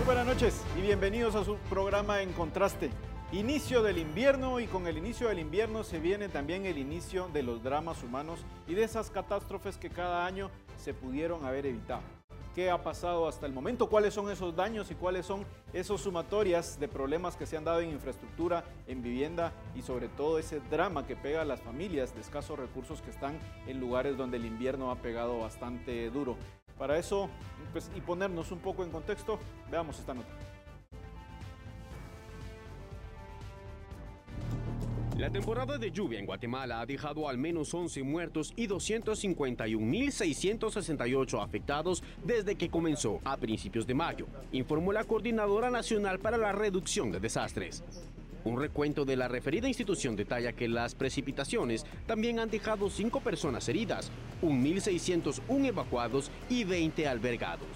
[0.00, 2.88] Muy buenas noches y bienvenidos a su programa En Contraste.
[3.32, 7.42] Inicio del invierno y con el inicio del invierno se viene también el inicio de
[7.42, 12.00] los dramas humanos y de esas catástrofes que cada año se pudieron haber evitado.
[12.54, 13.90] ¿Qué ha pasado hasta el momento?
[13.90, 15.44] ¿Cuáles son esos daños y cuáles son
[15.74, 20.38] esos sumatorias de problemas que se han dado en infraestructura, en vivienda y sobre todo
[20.38, 24.38] ese drama que pega a las familias de escasos recursos que están en lugares donde
[24.38, 26.38] el invierno ha pegado bastante duro?
[26.78, 27.28] Para eso
[27.72, 29.38] pues, y ponernos un poco en contexto,
[29.70, 30.50] veamos esta nota.
[35.20, 42.02] La temporada de lluvia en Guatemala ha dejado al menos 11 muertos y 251.668 afectados
[42.24, 47.20] desde que comenzó a principios de mayo, informó la Coordinadora Nacional para la Reducción de
[47.20, 47.84] Desastres.
[48.42, 53.68] Un recuento de la referida institución detalla que las precipitaciones también han dejado 5 personas
[53.68, 54.10] heridas,
[54.42, 57.68] 1.601 evacuados y 20 albergados.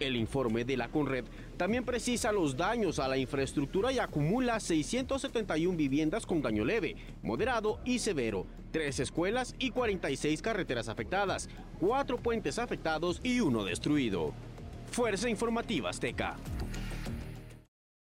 [0.00, 1.24] El informe de la CONRED
[1.56, 7.80] también precisa los daños a la infraestructura y acumula 671 viviendas con daño leve, moderado
[7.84, 11.48] y severo, 3 escuelas y 46 carreteras afectadas,
[11.80, 14.34] 4 puentes afectados y uno destruido.
[14.90, 16.36] Fuerza Informativa Azteca.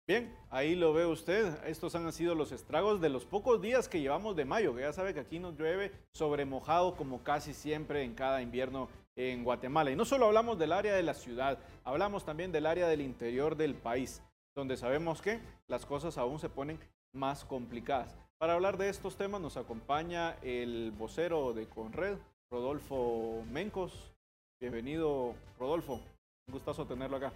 [0.08, 1.58] Bien, ahí lo ve usted.
[1.66, 4.94] Estos han sido los estragos de los pocos días que llevamos de mayo, que ya
[4.94, 9.90] sabe que aquí nos llueve sobre mojado como casi siempre en cada invierno en Guatemala.
[9.90, 13.56] Y no solo hablamos del área de la ciudad, hablamos también del área del interior
[13.56, 14.22] del país,
[14.54, 16.80] donde sabemos que las cosas aún se ponen
[17.12, 18.16] más complicadas.
[18.38, 22.18] Para hablar de estos temas nos acompaña el vocero de Conred,
[22.52, 24.12] Rodolfo Mencos.
[24.60, 26.00] Bienvenido, Rodolfo.
[26.48, 27.34] Un gustazo tenerlo acá.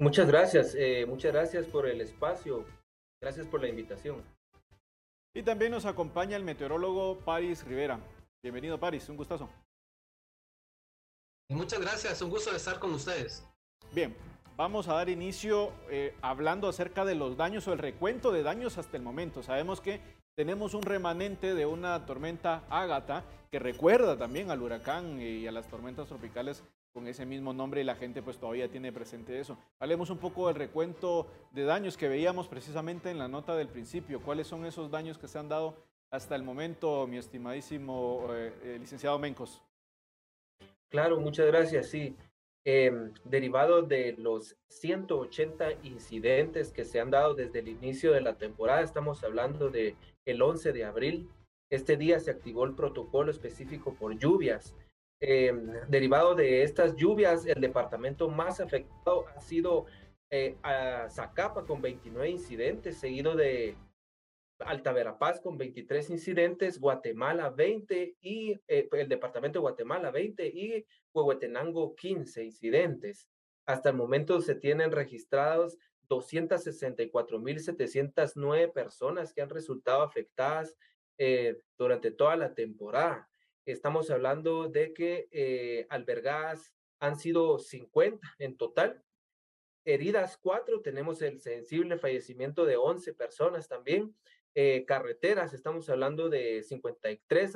[0.00, 2.64] Muchas gracias, eh, muchas gracias por el espacio,
[3.20, 4.24] gracias por la invitación.
[5.36, 8.00] Y también nos acompaña el meteorólogo Paris Rivera.
[8.42, 9.50] Bienvenido Paris, un gustazo.
[11.50, 13.46] Muchas gracias, un gusto de estar con ustedes.
[13.92, 14.16] Bien,
[14.56, 18.78] vamos a dar inicio eh, hablando acerca de los daños o el recuento de daños
[18.78, 19.42] hasta el momento.
[19.42, 20.00] Sabemos que
[20.34, 25.68] tenemos un remanente de una tormenta Ágata que recuerda también al huracán y a las
[25.68, 29.56] tormentas tropicales con ese mismo nombre y la gente pues todavía tiene presente eso.
[29.78, 34.20] Hablemos un poco del recuento de daños que veíamos precisamente en la nota del principio.
[34.20, 35.76] ¿Cuáles son esos daños que se han dado
[36.10, 39.62] hasta el momento, mi estimadísimo eh, eh, licenciado Mencos?
[40.88, 41.86] Claro, muchas gracias.
[41.86, 42.16] Sí,
[42.64, 48.36] em, derivado de los 180 incidentes que se han dado desde el inicio de la
[48.36, 51.30] temporada, estamos hablando de el 11 de abril.
[51.70, 54.74] Este día se activó el protocolo específico por lluvias
[55.20, 55.52] eh,
[55.88, 59.84] derivado de estas lluvias, el departamento más afectado ha sido
[60.30, 60.56] eh,
[61.10, 63.76] Zacapa con 29 incidentes, seguido de
[64.60, 70.86] Alta Verapaz con 23 incidentes, Guatemala 20 y eh, el departamento de Guatemala 20 y
[71.12, 73.28] Huehuetenango 15 incidentes.
[73.66, 75.76] Hasta el momento se tienen registrados
[76.08, 80.74] 264.709 personas que han resultado afectadas
[81.76, 83.29] durante toda la temporada.
[83.70, 89.02] Estamos hablando de que eh, albergadas han sido 50 en total.
[89.84, 94.14] Heridas 4, tenemos el sensible fallecimiento de 11 personas también.
[94.54, 97.54] Eh, carreteras, estamos hablando de 53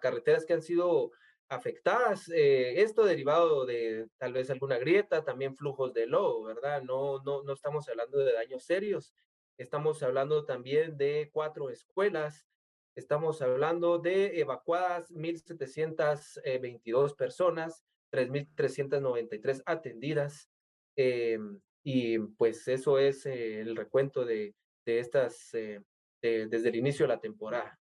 [0.00, 1.12] carreteras que han sido
[1.48, 2.28] afectadas.
[2.30, 6.82] Eh, esto derivado de tal vez alguna grieta, también flujos de lodo, ¿verdad?
[6.82, 9.14] No, no, no estamos hablando de daños serios.
[9.58, 12.46] Estamos hablando también de cuatro escuelas
[12.94, 20.50] Estamos hablando de evacuadas 1.722 personas, 3.393 atendidas.
[20.96, 21.38] Eh,
[21.82, 24.54] y pues eso es eh, el recuento de,
[24.84, 25.80] de estas eh,
[26.20, 27.80] desde el inicio de la temporada.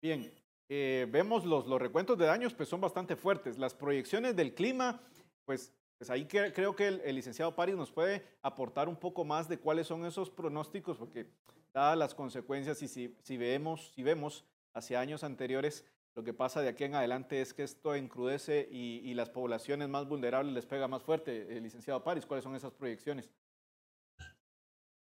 [0.00, 0.32] Bien,
[0.68, 3.58] vemos los, los recuentos de daños, pues son bastante fuertes.
[3.58, 5.04] Las proyecciones del clima,
[5.44, 9.60] pues pues ahí creo que el, licenciado Paris nos puede aportar un poco más de
[9.60, 11.28] cuáles son esos pronósticos, porque
[11.72, 15.84] dadas las consecuencias y si, vemos, si vemos hacia años anteriores,
[16.16, 20.08] lo que pasa de aquí en adelante es que esto encrudece y, las poblaciones más
[20.08, 21.56] vulnerables les pega más fuerte.
[21.56, 23.30] El licenciado Paris, ¿cuáles son esas proyecciones?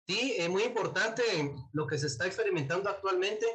[0.08, 1.22] Sí, es muy importante
[1.72, 3.46] lo que se está experimentando actualmente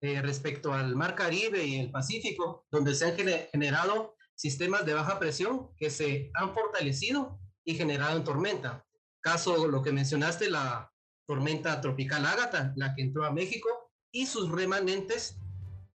[0.00, 3.14] eh, respecto al Mar Caribe y el Pacífico, donde se han
[3.52, 8.86] generado sistemas de baja presión que se han fortalecido y generado en tormenta.
[9.20, 10.92] Caso lo que mencionaste, la
[11.26, 13.68] tormenta tropical Ágata, la que entró a México,
[14.12, 15.36] y sus remanentes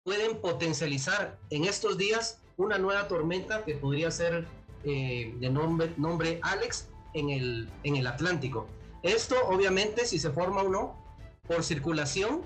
[0.04, 4.46] pueden potencializar en estos días una nueva tormenta que podría ser
[4.84, 8.68] eh, de nombre, nombre Alex en el, en el Atlántico.
[9.02, 11.02] Esto, obviamente, si se forma o no,
[11.48, 12.42] por circulación,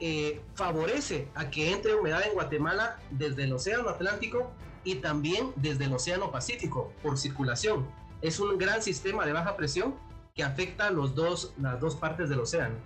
[0.00, 4.50] eh, favorece a que entre humedad en Guatemala desde el Océano Atlántico
[4.86, 7.86] y también desde el Océano Pacífico por circulación.
[8.22, 9.96] Es un gran sistema de baja presión
[10.34, 12.76] que afecta los dos, las dos partes del océano.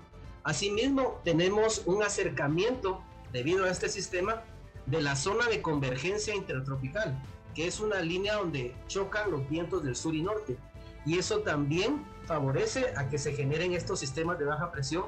[0.43, 3.03] Asimismo, tenemos un acercamiento
[3.33, 4.43] debido a este sistema
[4.87, 7.23] de la zona de convergencia intertropical,
[7.55, 10.57] que es una línea donde chocan los vientos del sur y norte.
[11.05, 15.05] Y eso también favorece a que se generen estos sistemas de baja presión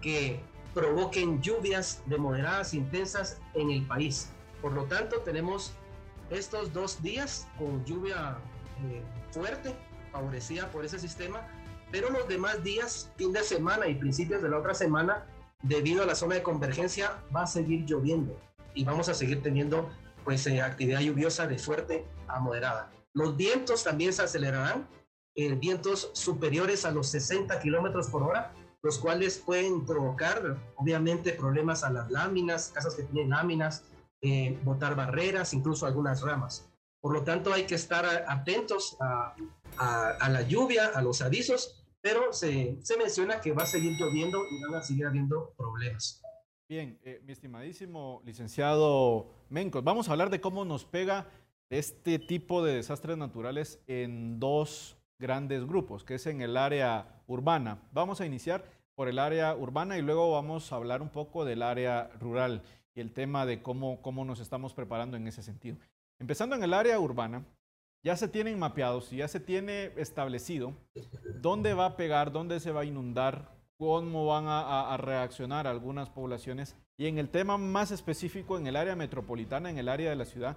[0.00, 0.40] que
[0.74, 4.30] provoquen lluvias de moderadas intensas en el país.
[4.60, 5.74] Por lo tanto, tenemos
[6.32, 8.38] estos dos días con lluvia
[8.84, 9.74] eh, fuerte,
[10.10, 11.46] favorecida por ese sistema,
[11.90, 15.26] pero los demás días, fin de semana y principios de la otra semana,
[15.62, 18.38] debido a la zona de convergencia, va a seguir lloviendo
[18.74, 19.90] y vamos a seguir teniendo
[20.24, 22.90] pues eh, actividad lluviosa de fuerte a moderada.
[23.12, 24.88] Los vientos también se acelerarán,
[25.34, 28.52] en vientos superiores a los 60 kilómetros por hora,
[28.82, 33.84] los cuales pueden provocar, obviamente, problemas a las láminas, casas que tienen láminas,
[34.22, 36.70] eh, botar barreras, incluso algunas ramas.
[37.00, 39.34] Por lo tanto, hay que estar atentos a,
[40.28, 44.62] la lluvia, a los avisos, pero se, se, menciona que va a seguir lloviendo y
[44.62, 46.22] van a seguir habiendo problemas.
[46.68, 51.26] Bien, eh, mi estimadísimo licenciado Mencos, vamos a hablar de cómo nos pega
[51.68, 57.82] este tipo de desastres naturales en dos grandes grupos, que es en el área urbana.
[57.92, 58.64] Vamos a iniciar
[58.94, 62.62] por el área urbana y luego vamos a hablar un poco del área rural
[62.94, 65.76] y el tema de cómo, cómo nos estamos preparando en ese sentido.
[66.18, 67.44] Empezando en el área urbana,
[68.04, 70.74] ya se tienen mapeados y ya se tiene establecido
[71.40, 76.10] dónde va a pegar, dónde se va a inundar, cómo van a, a, reaccionar algunas
[76.10, 76.76] poblaciones.
[76.98, 80.24] Y en el tema más específico, en el área metropolitana, en el área de la
[80.24, 80.56] ciudad,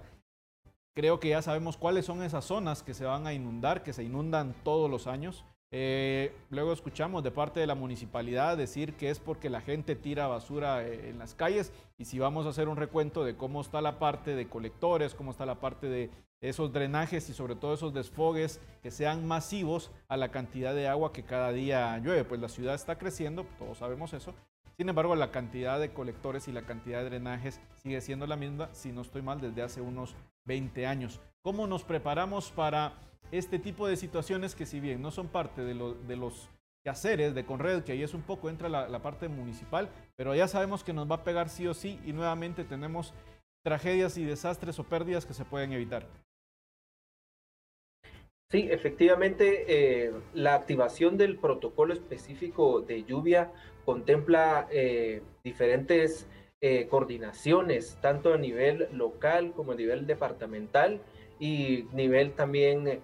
[0.96, 4.02] Creo que ya sabemos cuáles son esas zonas que se van a inundar, que se
[4.02, 5.44] inundan todos los años.
[5.72, 10.28] Eh, luego escuchamos de parte de la municipalidad decir que es porque la gente tira
[10.28, 11.72] basura eh, en las calles.
[11.98, 15.30] Y si vamos a hacer un recuento de cómo está la parte de colectores, cómo
[15.30, 16.10] está la parte de
[16.40, 21.12] esos drenajes y sobre todo esos desfogues que sean masivos a la cantidad de agua
[21.12, 24.34] que cada día llueve, pues la ciudad está creciendo, todos sabemos eso,
[24.76, 28.68] sin embargo, la cantidad de colectores y la cantidad de drenajes sigue siendo la misma,
[28.72, 30.14] si no estoy mal, desde hace unos
[30.44, 31.18] 20 años.
[31.40, 32.92] ¿Cómo nos preparamos para
[33.32, 36.50] este tipo de situaciones que si bien no son parte de, los
[36.84, 40.48] quehaceres de Conred, que ahí es un poco entra la, la parte municipal, pero ya
[40.48, 43.14] sabemos que nos va a pegar sí o sí y nuevamente tenemos
[43.66, 46.06] tragedias y desastres o pérdidas que se pueden evitar?
[48.48, 53.50] Sí, efectivamente, eh, la activación del protocolo específico de lluvia
[53.84, 56.28] contempla eh, diferentes
[56.60, 61.00] eh, coordinaciones, tanto a nivel local como a nivel departamental
[61.40, 63.00] y nivel también,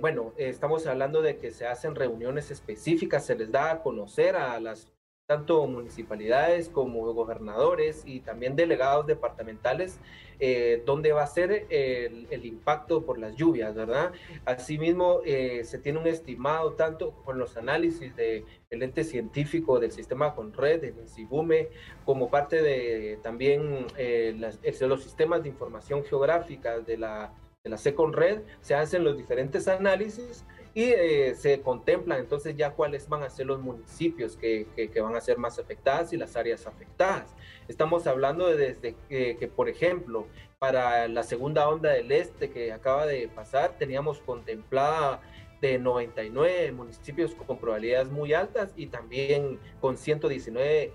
[0.00, 4.58] bueno, estamos hablando de que se hacen reuniones específicas, se les da a conocer a
[4.60, 4.94] las
[5.26, 9.98] tanto municipalidades como gobernadores y también delegados departamentales,
[10.38, 14.12] eh, donde va a ser el, impacto por las lluvias, ¿verdad?
[14.44, 20.34] Asimismo, eh, se tiene un estimado tanto con los análisis del ente científico del sistema
[20.34, 21.68] Conred, del INSIBUME,
[22.04, 24.36] como parte de también eh,
[24.80, 27.32] los sistemas de información geográfica de la,
[27.64, 30.44] de la SECONRED, se hacen los diferentes análisis
[30.74, 35.16] y eh, se contemplan entonces ya cuáles van a ser los municipios que, que, van
[35.16, 37.34] a ser más afectadas y las áreas afectadas.
[37.66, 40.26] Estamos hablando de desde que, por ejemplo,
[40.58, 45.22] para la segunda onda del este que acaba de pasar, teníamos contemplada
[45.62, 50.92] de 99 municipios con probabilidades muy altas y también con 119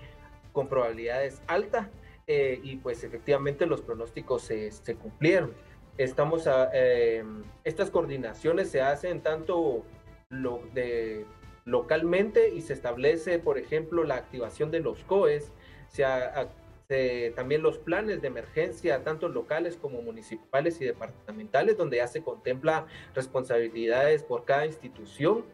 [0.52, 1.88] con probabilidades altas.
[2.28, 5.52] Eh, y pues efectivamente los pronósticos se, se cumplieron
[6.02, 7.24] estamos eh,
[7.64, 9.84] estas coordinaciones se hacen tanto
[10.30, 11.26] lo de,
[11.64, 15.52] localmente y se establece, por ejemplo, la activación de los COES,
[17.36, 22.86] también los planes de emergencia, tanto locales como municipales y departamentales, donde ya se contempla
[23.14, 25.44] responsabilidades por cada institución,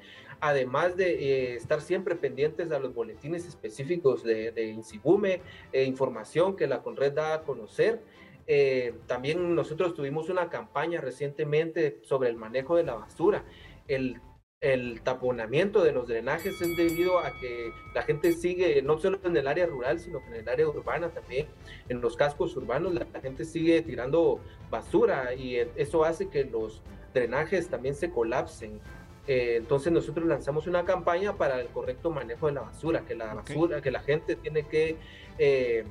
[0.41, 5.41] además de eh, estar siempre pendientes a los boletines específicos de, de INSIBUME,
[5.73, 8.01] e información que la CONRED da a conocer
[8.47, 13.45] eh, también nosotros tuvimos una campaña recientemente sobre el manejo de la basura.
[13.89, 14.21] El,
[14.61, 19.37] el taponamiento de los drenajes es debido a que la gente sigue, no solo en
[19.37, 21.47] el área rural, sino que en el área urbana también,
[21.89, 27.69] en los cascos urbanos, la, gente sigue tirando basura y eso hace que los drenajes
[27.69, 28.81] también se colapsen.
[29.27, 33.35] Eh, entonces nosotros lanzamos una campaña para el correcto manejo de la basura, que la
[33.35, 34.97] basura, que la gente tiene que
[35.39, 35.85] eh,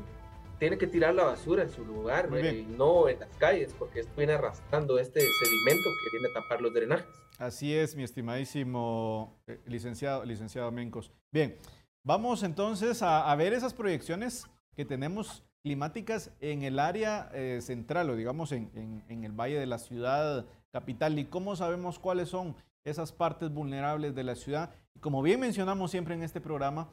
[0.60, 4.14] tiene que tirar la basura en su lugar y no en las calles, porque esto
[4.16, 7.08] viene arrastrando este sedimento que viene a tapar los drenajes.
[7.38, 11.12] Así es, mi estimadísimo eh, licenciado, licenciado Mencos.
[11.32, 11.58] Bien,
[12.04, 18.16] vamos entonces a, ver esas proyecciones que tenemos climáticas en el área eh, central o
[18.16, 21.20] digamos en, el valle de la ciudad capital.
[21.20, 24.70] ¿Y cómo sabemos cuáles son esas partes vulnerables de la ciudad?
[25.02, 26.90] Como bien mencionamos siempre en este programa,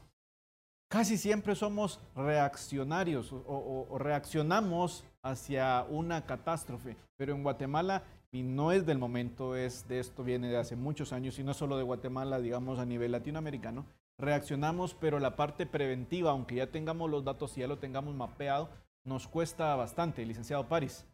[0.92, 8.84] casi siempre somos reaccionarios o, reaccionamos hacia una catástrofe, pero en Guatemala, y no es
[8.84, 12.40] del momento, es de esto viene de hace muchos años, y no solo de Guatemala,
[12.40, 13.87] digamos a nivel latinoamericano,
[14.18, 18.68] reaccionamos, pero la parte preventiva, aunque ya tengamos los datos y ya lo tengamos mapeado,
[19.02, 21.06] nos cuesta bastante, licenciado París.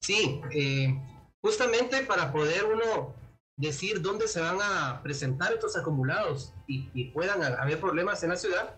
[0.00, 0.92] Sí, eh,
[1.40, 3.14] justamente para poder uno
[3.56, 8.76] decir dónde se van a presentar estos acumulados y, puedan haber problemas en la ciudad,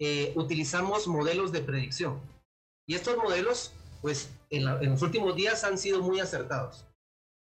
[0.00, 2.20] eh, utilizamos modelos de predicción.
[2.86, 6.86] Y estos modelos, pues en, los últimos días han sido muy acertados.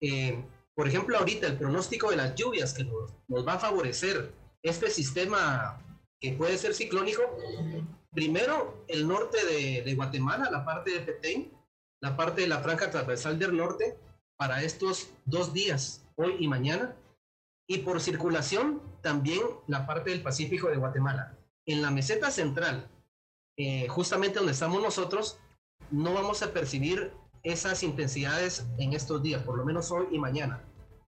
[0.01, 0.43] Eh,
[0.75, 4.31] por ejemplo, ahorita el pronóstico de las lluvias que nos, va a favorecer
[4.61, 5.81] este sistema
[6.19, 7.21] que puede ser ciclónico,
[8.11, 11.51] primero el norte de, Guatemala, la parte de Petén,
[12.01, 13.97] la parte de la franja transversal del norte,
[14.37, 16.95] para estos dos días, hoy y mañana,
[17.67, 21.37] y por circulación también la parte del Pacífico de Guatemala.
[21.65, 22.89] En la meseta central,
[23.57, 25.39] eh, justamente donde estamos nosotros,
[25.91, 27.11] no vamos a percibir
[27.43, 30.63] esas intensidades en estos días, por lo menos hoy y mañana.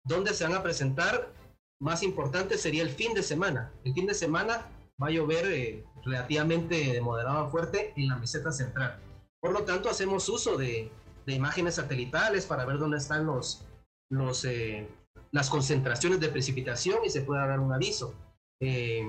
[0.04, 1.32] ¿Dónde se van a presentar?
[1.80, 3.72] Más importante sería el fin de semana.
[3.84, 4.68] El fin de semana
[5.02, 9.00] va a llover eh, relativamente de moderado a fuerte en la meseta central.
[9.40, 10.90] Por lo tanto, hacemos uso de,
[11.26, 13.64] imágenes satelitales para ver dónde están los,
[14.10, 14.88] los, eh,
[15.30, 18.14] las concentraciones de precipitación y se pueda dar un aviso.
[18.60, 19.04] Eh,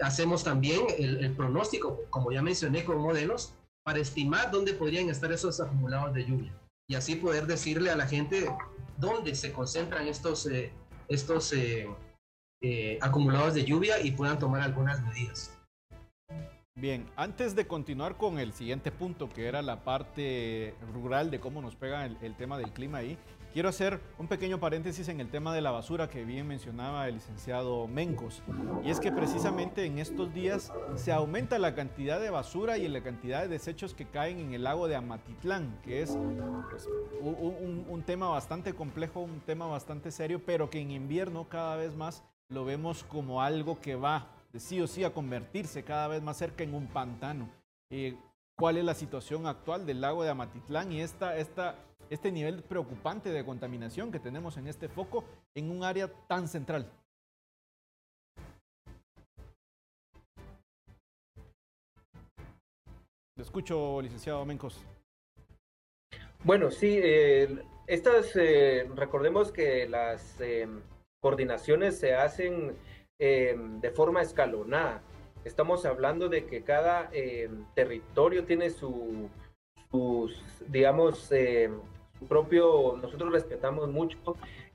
[0.00, 3.52] hacemos también el, pronóstico, como ya mencioné, con modelos
[3.84, 6.52] para estimar dónde podrían estar esos acumulados de lluvia
[6.88, 8.50] y así poder decirle a la gente
[8.98, 10.72] dónde se concentran estos, eh,
[11.08, 11.54] estos
[13.00, 15.59] acumulados de lluvia y puedan tomar algunas medidas.
[16.74, 21.60] Bien, antes de continuar con el siguiente punto, que era la parte rural de cómo
[21.60, 23.18] nos pega el tema del clima ahí,
[23.52, 27.14] Quiero hacer un pequeño paréntesis en el tema de la basura que bien mencionaba el
[27.14, 28.44] licenciado Mencos.
[28.84, 33.02] Y es que precisamente en estos días se aumenta la cantidad de basura y la
[33.02, 36.16] cantidad de desechos que caen en el lago de Amatitlán, que es
[36.70, 36.88] pues,
[37.20, 42.22] un, tema bastante complejo, un tema bastante serio, pero que en invierno cada vez más
[42.50, 46.36] lo vemos como algo que va de sí o sí a convertirse cada vez más
[46.36, 47.48] cerca en un pantano.
[47.90, 48.16] Eh,
[48.58, 51.36] ¿Cuál es la situación actual del lago de Amatitlán y esta...
[51.36, 51.76] esta
[52.10, 56.90] este nivel preocupante de contaminación que tenemos en este foco en un área tan central.
[63.36, 64.84] Le escucho, licenciado Mencos.
[66.42, 67.00] Bueno, sí,
[67.86, 70.68] estas, eh, recordemos que las eh,
[71.20, 72.76] coordinaciones se hacen
[73.20, 75.02] eh, de forma escalonada.
[75.44, 77.10] Estamos hablando de que cada
[77.74, 79.30] territorio tiene su,
[79.90, 81.30] sus, digamos,
[82.28, 84.18] propio, nosotros respetamos mucho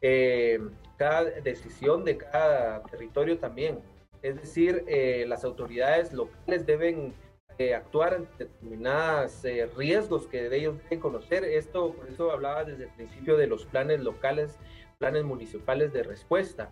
[0.02, 0.60] eh,
[0.98, 3.80] cada decisión de cada territorio también.
[4.22, 7.14] Es decir, eh, las autoridades locales deben
[7.58, 9.44] eh, actuar ante determinados
[9.78, 11.44] riesgos que de ellos deben conocer.
[11.44, 14.58] Esto, por eso hablaba desde el principio de los planes locales,
[14.98, 16.72] planes municipales de respuesta.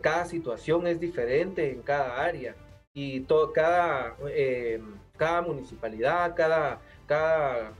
[0.00, 2.54] Cada situación es diferente en cada área
[2.92, 4.16] y todo, cada,
[5.16, 7.72] cada municipalidad, cada, cada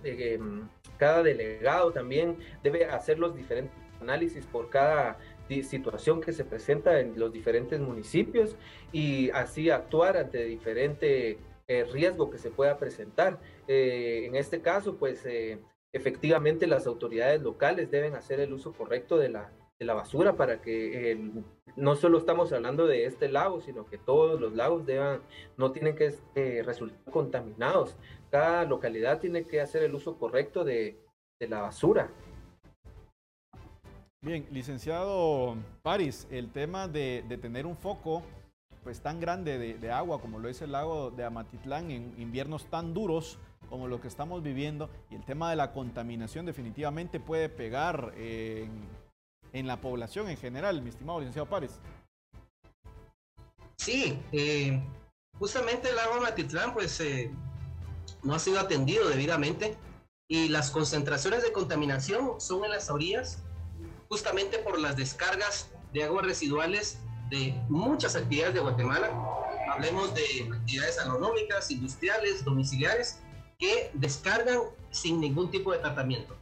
[0.99, 7.19] cada delegado también debe hacer los diferentes análisis por cada situación que se presenta en
[7.19, 8.57] los diferentes municipios
[8.93, 13.39] y así actuar ante diferente eh, riesgo que se pueda presentar.
[13.69, 15.59] Eh, en este caso, pues eh,
[15.93, 20.61] efectivamente las autoridades locales deben hacer el uso correcto de la, de la basura para
[20.61, 21.19] que
[21.77, 25.21] no solo estamos hablando de este lago, sino que todos los lagos deban,
[25.57, 27.97] no tienen que resultar contaminados
[28.35, 30.99] cada localidad tiene que hacer el uso correcto de,
[31.39, 32.11] la basura.
[34.23, 38.25] Bien, licenciado París, el tema de, tener un foco
[38.83, 42.93] pues tan grande de, agua como lo es el lago de Amatitlán en inviernos tan
[42.93, 43.39] duros
[43.71, 48.69] como lo que estamos viviendo y el tema de la contaminación definitivamente puede pegar en,
[49.63, 51.71] la población en general, mi estimado licenciado París.
[53.77, 54.83] Sí, eh,
[55.39, 57.31] justamente el lago de Amatitlán pues eh,
[58.23, 59.77] no ha sido atendido debidamente
[60.29, 63.43] y las concentraciones de contaminación son en las orillas
[64.09, 66.99] justamente por las descargas de aguas residuales
[67.31, 69.11] de muchas actividades de Guatemala.
[69.71, 73.21] Hablemos de actividades agronómicas, industriales, domiciliares,
[73.59, 76.37] que descargan sin ningún tipo de tratamiento.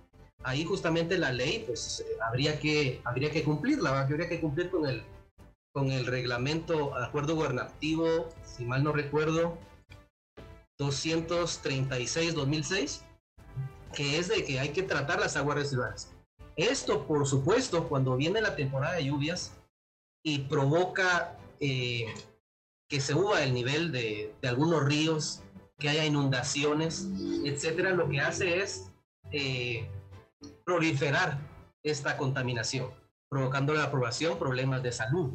[0.45, 5.05] Ahí justamente la ley, pues habría que, habría que cumplirla, habría que cumplir con el,
[5.73, 9.59] con el reglamento, acuerdo gubernativo, si mal no recuerdo,
[10.81, 13.03] 236-2006,
[13.95, 16.11] que es de que hay que tratar las aguas residuales.
[16.57, 19.53] Esto, por supuesto, cuando viene la temporada de lluvias
[20.25, 22.13] y provoca eh,
[22.89, 25.43] que se suba el nivel de, algunos ríos,
[25.79, 27.09] que haya inundaciones,
[27.45, 28.91] etcétera, lo que hace es
[29.33, 29.89] eh,
[30.64, 31.38] proliferar
[31.83, 32.90] esta contaminación,
[33.28, 35.31] provocando la aprobación problemas de salud,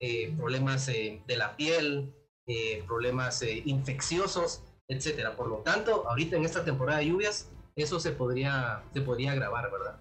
[0.00, 2.14] eh, problemas de la piel,
[2.86, 5.36] problemas infecciosos, etcétera.
[5.36, 9.70] Por lo tanto, ahorita en esta temporada de lluvias, eso se podría, se podría agravar,
[9.70, 10.00] ¿verdad?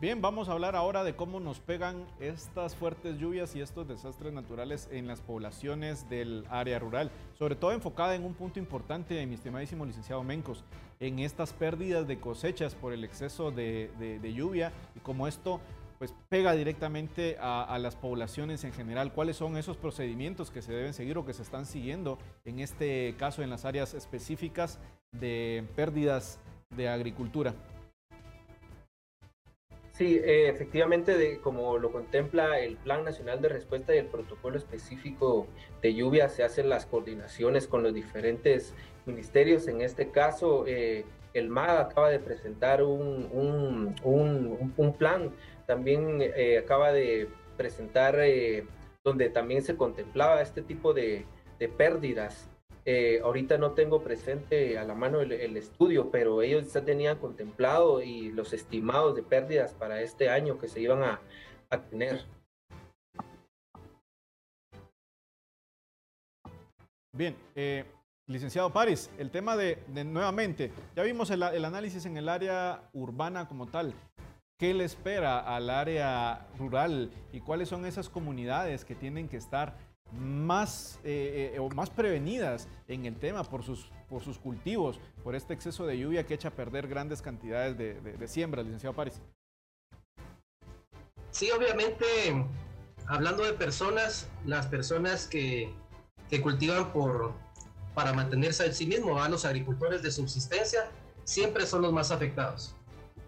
[0.00, 4.32] Bien, vamos a hablar ahora de cómo nos pegan estas fuertes lluvias y estos desastres
[4.32, 9.34] naturales en las poblaciones del área rural, sobre todo enfocada en un punto importante, mi
[9.34, 10.62] estimadísimo licenciado Mencos,
[11.00, 13.90] en estas pérdidas de cosechas por el exceso de,
[14.32, 15.60] lluvia y cómo esto
[15.98, 19.12] pues pega directamente a, a, las poblaciones en general.
[19.12, 23.16] ¿Cuáles son esos procedimientos que se deben seguir o que se están siguiendo en este
[23.18, 24.78] caso en las áreas específicas
[25.10, 26.38] de pérdidas
[26.70, 27.52] de agricultura?
[29.98, 35.48] Sí, eh, efectivamente, como lo contempla el Plan Nacional de Respuesta y el protocolo específico
[35.82, 38.74] de lluvia, se hacen las coordinaciones con los diferentes
[39.06, 39.66] ministerios.
[39.66, 45.32] En este caso, eh, el MAG acaba de presentar un, un, plan,
[45.66, 48.20] también eh, acaba de presentar
[49.02, 51.26] donde también se contemplaba este tipo de,
[51.58, 52.48] de pérdidas
[52.90, 58.00] eh, ahorita no tengo presente a la mano el, estudio, pero ellos ya tenían contemplado
[58.00, 61.20] y los estimados de pérdidas para este año que se iban a,
[61.90, 62.24] tener.
[67.14, 67.84] Bien, eh,
[68.26, 69.76] licenciado París, el tema de,
[70.06, 73.92] nuevamente, ya vimos el, análisis en el área urbana como tal.
[74.58, 79.76] ¿Qué le espera al área rural y cuáles son esas comunidades que tienen que estar
[80.12, 85.34] más, eh, eh, o más prevenidas en el tema por sus, por sus cultivos, por
[85.34, 89.20] este exceso de lluvia que echa a perder grandes cantidades de, de, siembras, licenciado París.
[91.30, 92.06] Sí, obviamente,
[93.06, 95.72] hablando de personas, las personas que,
[96.30, 97.34] que cultivan por,
[97.94, 100.90] para mantenerse a sí mismos, a los agricultores de subsistencia,
[101.24, 102.74] siempre son los más afectados.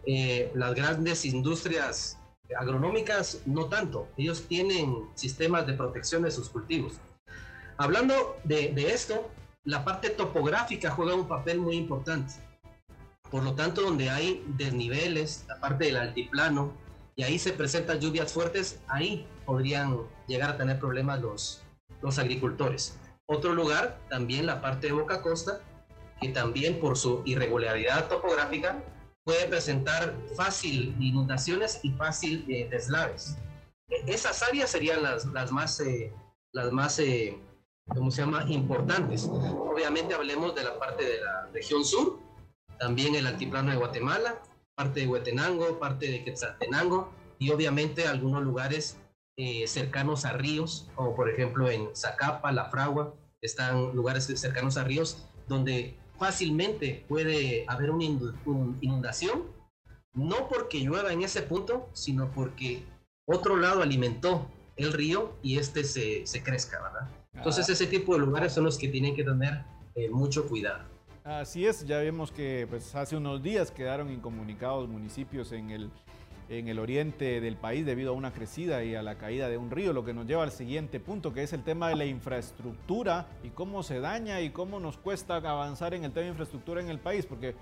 [0.06, 2.19] Eh, las grandes industrias
[2.58, 6.94] agronómicas no tanto, ellos tienen sistemas de protección de sus cultivos.
[7.76, 9.30] Hablando de, esto,
[9.64, 12.34] la parte topográfica juega un papel muy importante.
[13.30, 16.72] Por lo tanto, donde hay desniveles, la parte del altiplano,
[17.16, 21.62] y ahí se presentan lluvias fuertes, ahí podrían llegar a tener problemas los,
[22.02, 22.98] los agricultores.
[23.26, 25.60] Otro lugar, también la parte de Boca Costa,
[26.20, 28.82] que también por su irregularidad topográfica
[29.24, 33.36] puede presentar fácil inundaciones y fácil eh, deslaves.
[33.88, 36.12] E, esas áreas serían las, las más, eh,
[36.52, 37.38] las más eh,
[37.88, 39.28] ¿cómo se llama?, importantes.
[39.28, 42.18] Obviamente hablemos de la parte de la región sur,
[42.78, 44.42] también el altiplano de Guatemala,
[44.74, 48.96] parte de Huetenango, parte de Quetzaltenango y obviamente algunos lugares
[49.66, 55.26] cercanos a ríos, como por ejemplo en Zacapa, La Fragua, están lugares cercanos a ríos
[55.48, 59.44] donde fácilmente puede haber una inundación,
[60.12, 62.82] no porque llueva en ese punto, sino porque
[63.26, 67.08] otro lado alimentó el río y este se, se crezca, ¿verdad?
[67.32, 67.72] Entonces ah.
[67.72, 70.84] ese tipo de lugares son los que tienen que tener eh, mucho cuidado.
[71.24, 75.90] Así es, ya vemos que pues, hace unos días quedaron incomunicados municipios en el
[76.50, 79.70] en el oriente del país debido a una crecida y a la caída de un
[79.70, 83.28] río, lo que nos lleva al siguiente punto, que es el tema de la infraestructura
[83.44, 86.90] y cómo se daña y cómo nos cuesta avanzar en el tema de infraestructura en
[86.90, 87.54] el país, porque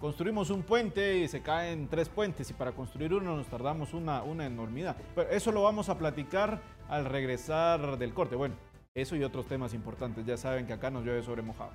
[0.00, 4.22] construimos un puente y se caen tres puentes y para construir uno nos tardamos una,
[4.22, 4.96] una enormidad.
[5.14, 8.34] Pero eso lo vamos a platicar al regresar del corte.
[8.34, 8.54] Bueno,
[8.94, 11.72] eso y otros temas importantes, ya saben que acá nos llueve sobre mojado.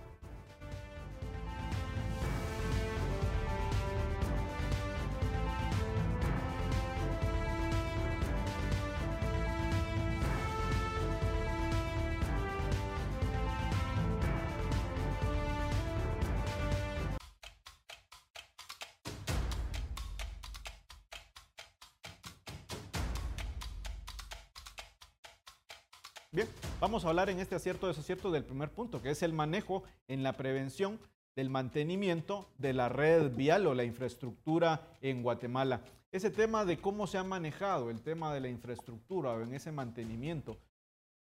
[26.34, 26.48] Bien,
[26.80, 30.24] vamos a hablar en este acierto desacierto del primer punto, que es el manejo en
[30.24, 30.98] la prevención
[31.36, 35.82] del mantenimiento de la red vial o la infraestructura en Guatemala.
[36.10, 40.58] Ese tema de cómo se ha manejado el tema de la infraestructura en ese mantenimiento,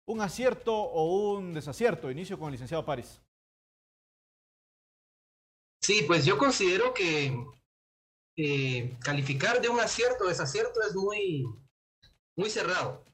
[0.07, 2.11] ¿un acierto o un desacierto?
[2.11, 3.21] Inicio con el licenciado París.
[5.83, 7.47] Sí, pues yo considero que
[8.38, 11.45] eh, calificar de un acierto o desacierto es muy,
[12.37, 13.05] muy cerrado.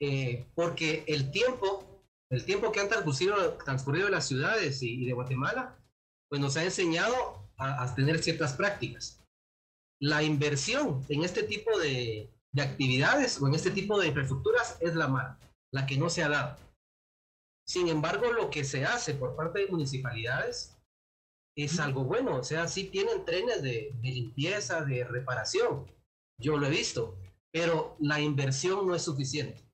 [0.00, 1.94] Eh, porque el tiempo
[2.30, 5.78] el tiempo que han transcurrido, transcurrido las ciudades y, de Guatemala,
[6.28, 9.22] pues nos ha enseñado a, a, tener ciertas prácticas.
[10.00, 14.94] La inversión en este tipo de, de actividades o en este tipo de infraestructuras es
[14.94, 15.38] la mala,
[15.72, 16.56] la que no se ha dado.
[17.66, 20.76] Sin embargo, lo que se hace por parte de municipalidades
[21.56, 22.36] es algo bueno.
[22.36, 25.86] O sea, sí tienen trenes de, de, limpieza, de reparación.
[26.40, 27.16] Yo lo he visto.
[27.52, 29.64] Pero la inversión no es suficiente.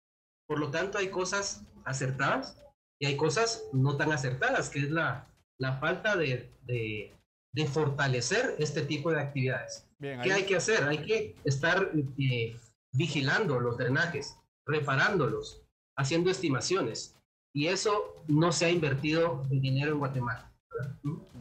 [0.51, 2.61] Por lo tanto, hay cosas acertadas
[2.99, 7.17] y hay cosas no tan acertadas, que es la, la falta de, de,
[7.55, 9.89] de fortalecer este tipo de actividades.
[10.01, 10.83] Bien, ¿Qué hay que hacer?
[10.89, 12.57] Hay que estar eh,
[12.93, 15.63] vigilando los drenajes, reparándolos,
[15.97, 17.17] haciendo estimaciones.
[17.55, 20.53] Y eso no se ha invertido en dinero en Guatemala.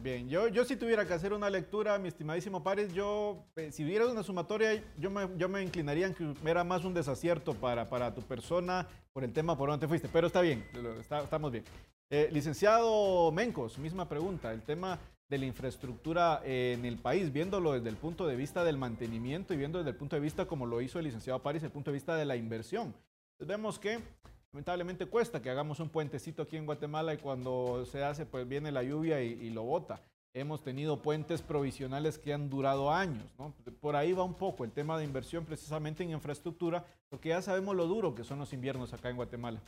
[0.02, 3.84] Bien, yo, yo si tuviera que hacer una lectura, mi estimadísimo Pares, yo, eh, si
[3.84, 7.86] hubiera una sumatoria, yo me, yo me inclinaría en que era más un desacierto para,
[7.86, 10.64] para tu persona por el tema por donde fuiste, pero está bien,
[10.98, 11.64] está, estamos bien.
[12.08, 17.90] Eh, licenciado Mencos, misma pregunta, el tema de la infraestructura en el país, viéndolo desde
[17.90, 20.80] el punto de vista del mantenimiento y viendo desde el punto de vista, como lo
[20.80, 22.94] hizo el licenciado París, el punto de vista de la inversión.
[23.32, 23.98] Entonces vemos que
[24.52, 28.72] lamentablemente cuesta que hagamos un puentecito aquí en Guatemala y cuando se hace, pues viene
[28.72, 30.00] la lluvia y, lo bota.
[30.32, 33.52] Hemos tenido puentes provisionales que han durado años, ¿no?
[33.80, 37.74] Por ahí va un poco el tema de inversión precisamente en infraestructura, porque ya sabemos
[37.74, 39.60] lo duro que son los inviernos acá en Guatemala.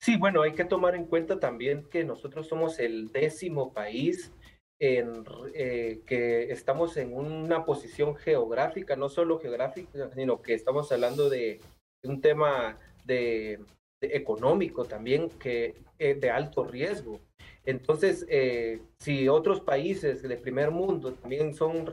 [0.00, 4.32] Sí, bueno, hay que tomar en cuenta también que nosotros somos el décimo país
[4.78, 11.28] en, eh, que estamos en una posición geográfica, no solo geográfica, sino que estamos hablando
[11.28, 11.60] de,
[12.04, 13.58] un tema de,
[14.00, 17.20] de económico también que es de alto riesgo.
[17.64, 21.92] Entonces, eh, si otros países de primer mundo también son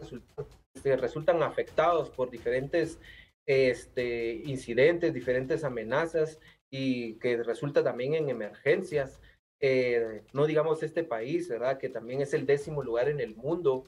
[0.84, 3.00] resultan afectados por diferentes
[3.46, 6.39] este, incidentes, diferentes amenazas,
[6.70, 9.20] y que resulta también en emergencias.
[9.60, 11.78] Eh, no digamos este país, ¿verdad?
[11.78, 13.86] Que también es el décimo lugar en el mundo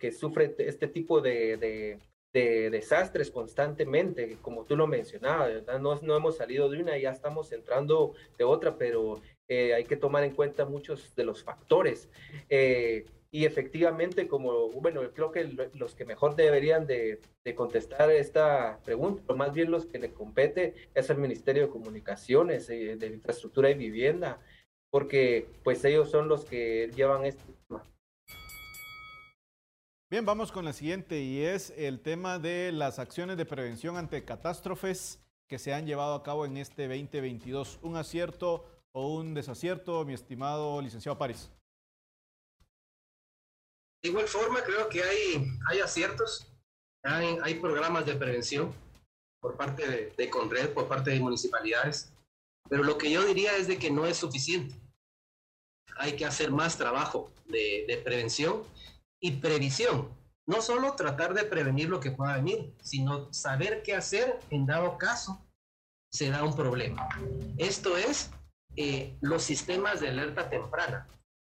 [0.00, 1.98] que sufre este tipo de,
[2.32, 5.78] de desastres constantemente, como tú lo mencionabas, ¿verdad?
[5.78, 9.96] No, no, hemos salido de una, ya estamos entrando de otra, pero eh, hay que
[9.96, 12.08] tomar en cuenta muchos de los factores.
[12.48, 18.78] Eh, y efectivamente, como, bueno, creo que los que mejor deberían de, de, contestar esta
[18.84, 23.06] pregunta, o más bien los que le compete, es el Ministerio de Comunicaciones, eh, de
[23.06, 24.38] Infraestructura y Vivienda,
[24.90, 27.42] porque pues ellos son los que llevan este.
[30.12, 34.26] Bien, vamos con la siguiente y es el tema de las acciones de prevención ante
[34.26, 37.78] catástrofes que se han llevado a cabo en este 2022.
[37.80, 38.62] ¿Un acierto
[38.94, 41.50] o un desacierto, mi estimado licenciado París?
[44.02, 46.46] De igual forma, creo que hay, hay aciertos,
[47.02, 48.70] hay, programas de prevención
[49.40, 52.12] por parte de, Conred, por parte de municipalidades,
[52.68, 54.74] pero lo que yo diría es de que no es suficiente.
[55.96, 58.62] Hay que hacer más trabajo de prevención
[59.22, 60.10] y previsión.
[60.46, 64.98] No solo tratar de prevenir lo que pueda venir, sino saber qué hacer en dado
[64.98, 65.40] caso
[66.12, 67.08] se da un problema.
[67.56, 68.30] Esto es
[68.76, 71.06] eh, los sistemas de alerta temprana.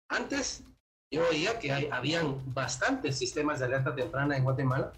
[0.09, 0.63] Antes
[1.11, 4.93] yo oía que hay, habían bastantes sistemas de alerta temprana en Guatemala,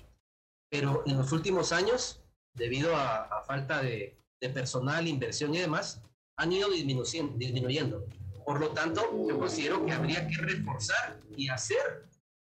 [0.69, 2.21] pero en los últimos años,
[2.53, 4.17] debido a, falta de,
[4.53, 6.01] personal, inversión y demás,
[6.37, 8.05] han ido disminuyendo.
[8.45, 12.07] Por lo tanto, yo considero que habría que reforzar y hacer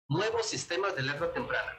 [0.09, 1.71] nuevos sistemas de alerta temprana.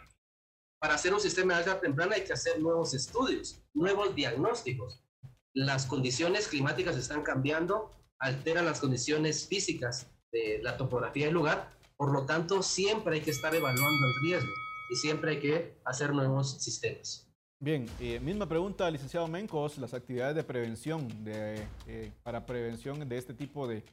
[0.81, 5.05] Para hacer un sistema de alerta temprana hay que hacer nuevos estudios, nuevos diagnósticos.
[5.53, 12.12] Las condiciones climáticas están cambiando, alteran las condiciones físicas de la topografía del lugar, por
[12.12, 14.53] lo tanto siempre hay que estar evaluando el riesgo
[14.90, 17.27] y siempre hay que hacer nuevos sistemas.
[17.62, 23.19] Bien, eh, misma pregunta, licenciado Mencos, las actividades de prevención, de, eh, para prevención de
[23.19, 23.85] este tipo de,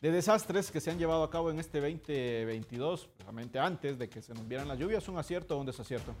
[0.00, 4.22] de, desastres que se han llevado a cabo en este 2022, precisamente antes de que
[4.22, 6.14] se nos vieran las lluvias, ¿un acierto o un desacierto?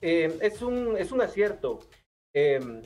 [0.00, 1.80] Eh, es, un, es un acierto.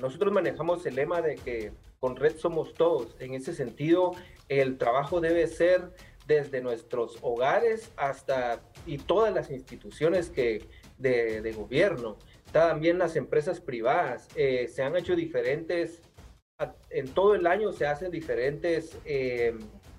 [0.00, 3.16] nosotros manejamos el lema de que con Red somos todos.
[3.20, 4.12] En ese sentido,
[4.48, 5.94] el trabajo debe ser
[6.26, 10.66] desde nuestros hogares hasta y todas las instituciones que,
[10.98, 12.16] de, de gobierno,
[12.52, 14.28] también las empresas privadas.
[14.36, 16.02] Eh, se han hecho diferentes,
[16.90, 19.54] en todo el año se hacen diferentes eh,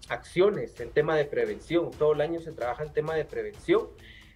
[0.08, 1.92] acciones en tema de prevención.
[1.92, 3.90] Todo el año se trabaja en tema de prevención.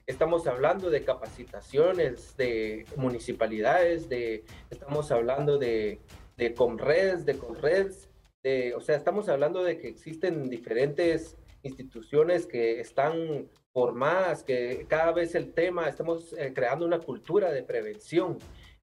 [0.06, 6.00] Estamos hablando de capacitaciones de municipalidades, de, estamos hablando de,
[6.36, 8.10] de Comredes, de Conreds,
[8.44, 15.12] de, o sea, estamos hablando de que existen diferentes instituciones que están formadas, que cada
[15.12, 18.40] vez el tema, estamos eh, creando una cultura de prevención.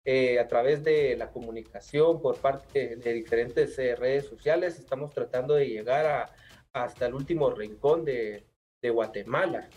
[0.07, 5.55] Eh, a través de la comunicación por parte de diferentes eh, redes sociales, estamos tratando
[5.55, 6.33] de llegar a,
[6.73, 8.47] hasta el último rincón de,
[8.81, 9.69] de Guatemala.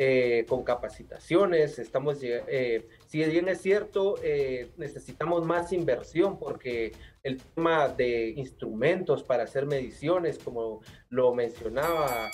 [0.00, 6.92] Eh, con capacitaciones, estamos, eh, si bien es cierto, eh, necesitamos más inversión porque
[7.24, 12.30] el tema de instrumentos para hacer mediciones, como lo mencionaba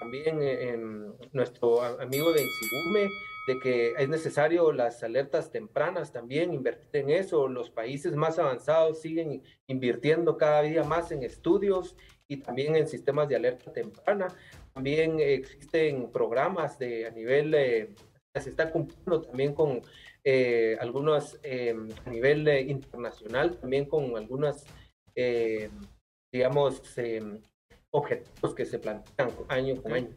[0.00, 3.08] también nuestro amigo de Insigume,
[3.46, 7.46] de que es necesario las alertas tempranas también, invertir en eso.
[7.46, 11.96] Los países más avanzados siguen invirtiendo cada día más en estudios
[12.28, 14.28] y también en sistemas de alerta temprana.
[14.72, 17.94] También existen programas de a nivel, eh,
[18.34, 19.80] se está cumpliendo también con
[20.24, 24.64] eh, algunos eh, a nivel internacional, también con algunos,
[26.32, 26.82] digamos,
[27.90, 30.08] objetivos que se plantean año con año.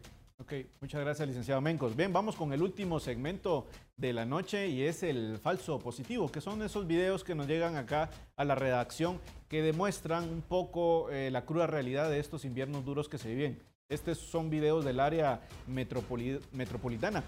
[0.51, 1.95] Ok, muchas gracias, licenciado Mencos.
[1.95, 6.41] Bien, vamos con el último segmento de la noche y es el falso positivo, que
[6.41, 11.45] son esos videos que nos llegan acá a la redacción que demuestran un poco la
[11.45, 13.59] cruda realidad de estos inviernos duros que se viven.
[13.89, 17.23] Estos son videos del área metropolitana.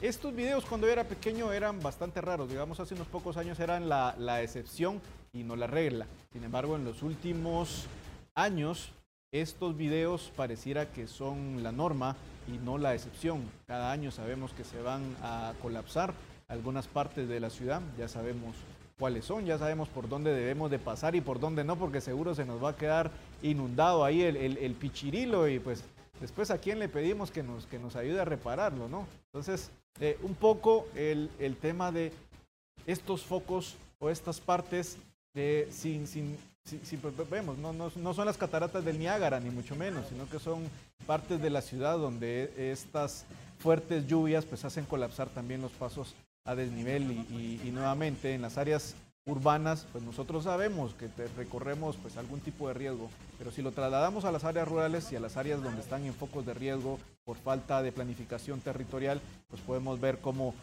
[0.00, 3.90] Estos videos cuando yo era pequeño eran bastante raros, digamos hace unos pocos años eran
[3.90, 5.02] la excepción
[5.34, 6.06] y no la regla.
[6.32, 7.84] Sin embargo, en los últimos
[8.34, 8.90] años
[9.32, 12.16] estos videos pareciera que son la norma
[12.48, 13.42] y no la excepción.
[13.66, 16.14] Cada año sabemos que se van a colapsar
[16.48, 18.54] algunas partes de la ciudad, ya sabemos
[18.98, 22.34] cuáles son, ya sabemos por dónde debemos de pasar y por dónde no, porque seguro
[22.34, 23.10] se nos va a quedar
[23.42, 25.84] inundado ahí el, el, pichirilo y pues
[26.20, 29.06] después a quién le pedimos que nos, que nos ayude a repararlo, ¿no?
[29.26, 32.12] Entonces, eh, un poco el, el, tema de
[32.86, 34.98] estos focos o estas partes
[35.34, 39.50] de, sin, sin, sin, pues, vemos, no, no, no, son las cataratas del Niágara, ni
[39.50, 40.62] mucho menos, sino que son
[41.06, 43.26] partes de la ciudad donde estas
[43.58, 48.94] fuertes lluvias pues hacen colapsar también los pasos a desnivel y, nuevamente en las áreas
[49.26, 54.24] urbanas, pues nosotros sabemos que recorremos pues algún tipo de riesgo, pero si lo trasladamos
[54.24, 57.38] a las áreas rurales y a las áreas donde están en focos de riesgo por
[57.38, 60.54] falta de planificación territorial, pues podemos ver cómo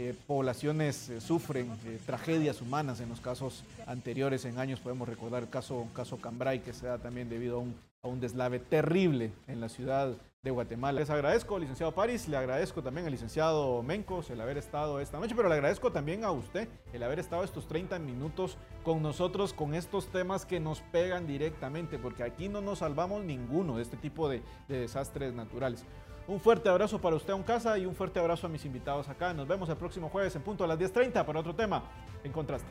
[0.00, 5.42] eh, poblaciones eh, sufren eh, tragedias humanas en los casos anteriores, en años podemos recordar
[5.42, 9.32] el caso, caso Cambrai que se da también debido a un, a un deslave terrible
[9.48, 11.00] en la ciudad de Guatemala.
[11.00, 15.34] Les agradezco, licenciado París, le agradezco también al licenciado Mencos el haber estado esta noche,
[15.34, 19.74] pero le agradezco también a usted el haber estado estos 30 minutos con nosotros con
[19.74, 24.28] estos temas que nos pegan directamente, porque aquí no nos salvamos ninguno de este tipo
[24.28, 25.84] de, de desastres naturales.
[26.28, 29.32] Un fuerte abrazo para usted en casa y un fuerte abrazo a mis invitados acá.
[29.32, 31.82] Nos vemos el próximo jueves en punto a las 10.30 para otro tema
[32.22, 32.68] en contraste.